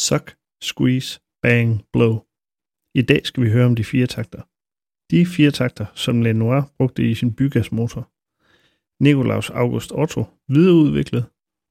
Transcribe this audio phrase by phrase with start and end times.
[0.00, 2.26] Suck, Squeeze, Bang, Blow.
[2.94, 4.42] I dag skal vi høre om de fire takter.
[5.10, 8.10] De fire takter, som Lenoir brugte i sin bygasmotor.
[9.04, 11.24] Nikolaus August Otto videreudviklet,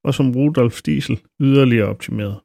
[0.03, 2.39] og som Rudolf Diesel yderligere optimeret.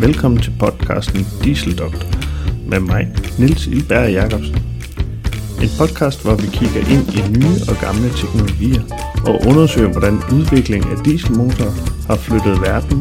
[0.00, 2.08] Velkommen til podcasten Diesel Doctor
[2.70, 3.06] med mig,
[3.38, 4.67] Nils Ilberg Jacobsen.
[5.64, 8.82] En podcast, hvor vi kigger ind i nye og gamle teknologier
[9.30, 11.74] og undersøger, hvordan udviklingen af dieselmotorer
[12.08, 12.98] har flyttet verden,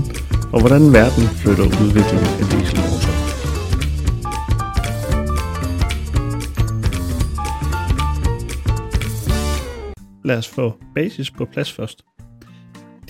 [0.53, 3.17] og hvordan verden flytter udviklingen af dieselmotorer.
[10.25, 12.05] Lad os få basis på plads først.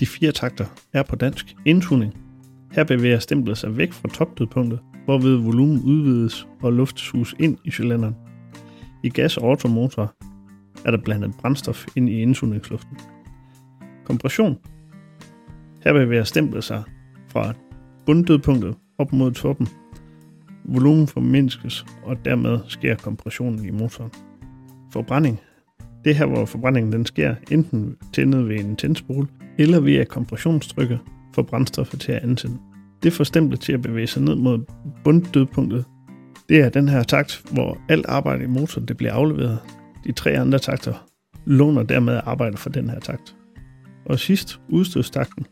[0.00, 2.12] De fire takter er på dansk indtuning.
[2.72, 7.70] Her bevæger stemplet sig væk fra topdødpunktet, hvorved volumen udvides og luft suges ind i
[7.70, 8.14] cylinderen.
[9.02, 10.14] I gas- og automotor
[10.84, 12.98] er der blandet brændstof ind i indsugningsluften.
[14.04, 14.58] Kompression.
[15.84, 16.82] Her bevæger stemplet sig
[17.28, 17.52] fra
[18.06, 19.68] bunddødpunktet op mod toppen.
[20.64, 24.10] Volumen formindskes, og dermed sker kompressionen i motoren.
[24.92, 25.40] Forbrænding.
[26.04, 30.98] Det er her, hvor forbrændingen den sker enten tændet ved en tændspole, eller via kompressionstrykket
[31.34, 32.58] får brændstoffet til at antænde.
[33.02, 34.64] Det får stemplet til at bevæge sig ned mod
[35.04, 35.84] bunddødpunktet.
[36.48, 39.58] Det er den her takt, hvor alt arbejde i motoren det bliver afleveret.
[40.04, 41.06] De tre andre takter
[41.44, 43.36] låner dermed arbejde for den her takt.
[44.06, 45.46] Og sidst udstødstakten.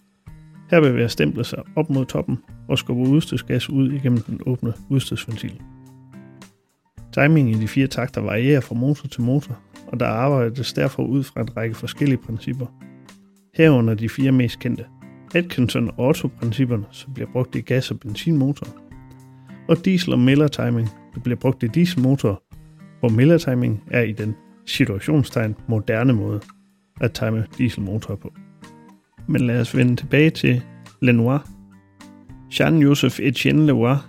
[0.70, 2.38] Her bevæger stemplet sig op mod toppen
[2.68, 5.60] og skubber udstødsgas ud igennem den åbne udstødsventil.
[7.12, 11.22] Timingen i de fire takter varierer fra motor til motor, og der arbejdes derfor ud
[11.22, 12.66] fra en række forskellige principper.
[13.54, 14.84] Herunder de fire mest kendte.
[15.34, 18.85] Atkinson Otto-principperne, som bliver brugt i gas- og benzinmotorer,
[19.68, 22.36] og diesel og Miller timing, der bliver brugt i dieselmotorer,
[23.00, 24.34] hvor Miller timing er i den
[24.66, 26.40] situationstegn moderne måde
[27.00, 28.32] at time dieselmotorer på.
[29.28, 30.62] Men lad os vende tilbage til
[31.02, 31.48] Lenoir.
[32.52, 34.06] Jean-Joseph Etienne Lenoir,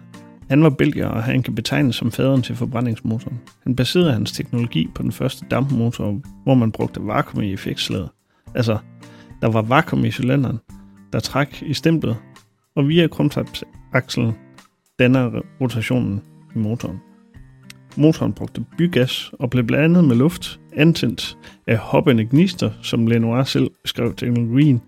[0.50, 3.40] han var belgier, og han kan betegnes som faderen til forbrændingsmotoren.
[3.64, 8.10] Han baserede hans teknologi på den første dampmotor, hvor man brugte vakuum i effektslaget.
[8.56, 8.78] Altså,
[9.42, 10.60] der var vakuum i cylinderen,
[11.14, 12.18] der træk i stemplet,
[12.76, 14.34] og via krumtabsakselen
[15.00, 16.22] danner rotationen
[16.56, 16.98] i motoren.
[17.96, 21.38] Motoren brugte bygas og blev blandet med luft, antændt
[21.68, 24.82] af hoppende gnister, som Lenoir selv beskrev teknologien,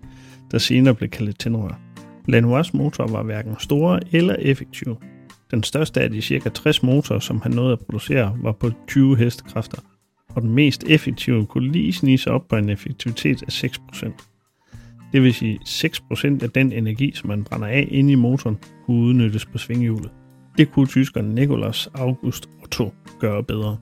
[0.50, 1.80] der senere blev kaldt tændrør.
[2.28, 4.96] Lenoirs motor var hverken store eller effektive.
[5.50, 6.48] Den største af de ca.
[6.48, 9.78] 60 motorer, som han nåede at producere, var på 20 hestekræfter,
[10.28, 14.29] og den mest effektive kunne lige snige sig op på en effektivitet af 6%.
[15.12, 19.02] Det vil sige 6% af den energi, som man brænder af inde i motoren, kunne
[19.02, 20.10] udnyttes på svinghjulet.
[20.58, 23.76] Det kunne tyskeren Nikolaus August Otto gøre bedre.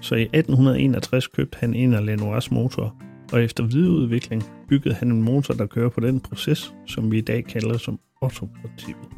[0.00, 2.90] Så i 1861 købte han en af Lenoirs motorer,
[3.32, 7.20] og efter videreudvikling byggede han en motor, der kører på den proces, som vi i
[7.20, 9.08] dag kalder som Otto-princippet.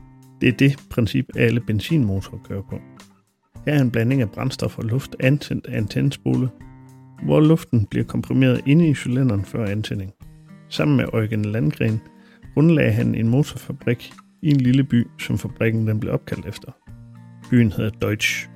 [0.41, 2.78] Det er det princip, alle benzinmotorer kører på.
[3.66, 6.49] Her er en blanding af brændstof og luft antændt af en tændspole,
[7.25, 10.12] hvor luften bliver komprimeret inde i cylinderen før antænding.
[10.69, 12.00] Sammen med Eugen Landgren
[12.54, 14.12] grundlagde han en motorfabrik
[14.43, 16.72] i en lille by, som fabrikken den blev opkaldt efter.
[17.50, 18.49] Byen hedder Deutsch.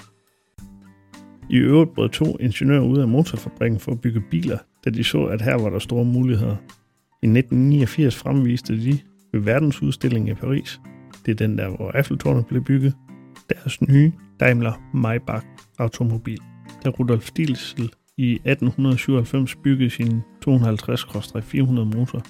[1.51, 5.25] I øvrigt brød to ingeniører ud af motorfabrikken for at bygge biler, da de så,
[5.25, 6.57] at her var der store muligheder.
[7.23, 8.99] I 1989 fremviste de
[9.33, 10.81] ved verdensudstillingen i Paris,
[11.27, 12.95] det er den der, hvor Eiffeltårnet blev bygget,
[13.51, 15.47] deres nye Daimler Maybach
[15.79, 16.41] automobil,
[16.85, 22.23] da Rudolf Diesel i 1897 byggede sin 250-400 motor,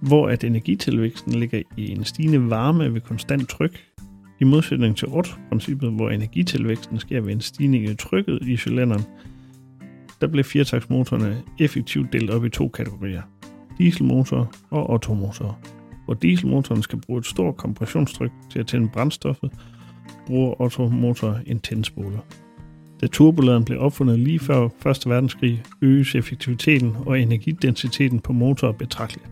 [0.00, 3.84] hvor at energitilvæksten ligger i en stigende varme ved konstant tryk,
[4.40, 9.02] i modsætning til Otto-princippet, hvor energitilvæksten sker ved en stigning i trykket i cylinderen,
[10.20, 13.22] der blev firetaksmotorerne effektivt delt op i to kategorier.
[13.78, 15.58] Dieselmotor og Otto-motor.
[16.04, 19.52] Hvor dieselmotoren skal bruge et stort kompressionstryk til at tænde brændstoffet,
[20.26, 22.18] bruger Otto-motor en tændspole.
[23.00, 24.72] Da turboladeren blev opfundet lige før 1.
[25.06, 29.30] verdenskrig, øges effektiviteten og energidensiteten på motorer betragteligt.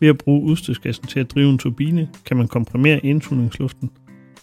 [0.00, 3.90] Ved at bruge udstødsgassen til at drive en turbine, kan man komprimere indsugningsluften,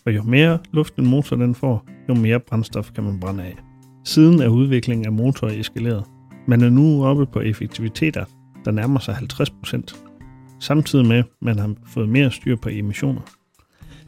[0.06, 3.56] og jo mere luft en motor den får, jo mere brændstof kan man brænde af.
[4.04, 6.04] Siden er udviklingen af motorer eskaleret.
[6.48, 8.26] Man er nu oppe på effektiviteter,
[8.66, 13.22] der nærmer sig 50%, samtidig med, at man har fået mere styr på emissioner.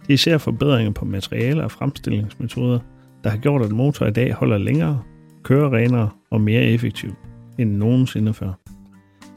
[0.01, 2.79] Det er især forbedringer på materialer og fremstillingsmetoder,
[3.23, 5.03] der har gjort, at motor i dag holder længere,
[5.43, 7.15] kører renere og mere effektivt
[7.59, 8.53] end nogensinde før.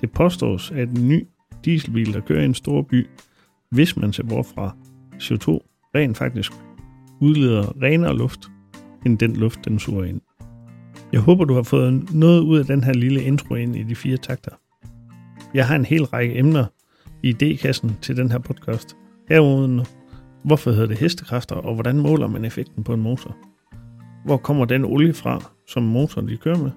[0.01, 1.27] Det påstås, at en ny
[1.65, 3.07] dieselbil, der kører i en stor by,
[3.71, 4.77] hvis man ser bort fra
[5.15, 5.59] CO2,
[5.95, 6.53] rent faktisk
[7.21, 8.41] udleder renere luft,
[9.07, 10.21] end den luft, den suger ind.
[11.13, 13.95] Jeg håber, du har fået noget ud af den her lille intro ind i de
[13.95, 14.51] fire takter.
[15.55, 16.65] Jeg har en hel række emner
[17.23, 18.97] i idékassen til den her podcast.
[19.29, 19.85] Herunder,
[20.45, 23.37] hvorfor hedder det hestekræfter, og hvordan måler man effekten på en motor?
[24.25, 26.71] Hvor kommer den olie fra, som motoren de kører med?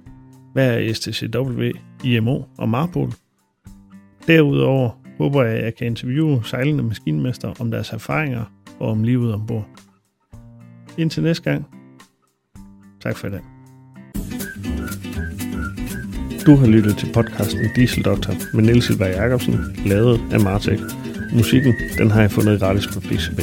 [0.54, 1.70] Hvad er STCW,
[2.04, 3.12] IMO og Marpol?
[4.28, 8.44] Derudover håber jeg, at jeg kan interviewe sejlende maskinmester om deres erfaringer
[8.80, 9.68] og om livet ombord.
[10.98, 11.66] Indtil næste gang.
[13.02, 13.42] Tak for i dag.
[16.46, 19.56] Du har lyttet til podcasten Diesel Doctor med Niels Silberg Jacobsen,
[19.86, 20.80] lavet af Martek.
[21.34, 23.40] Musikken, den har jeg fundet gratis på PCB.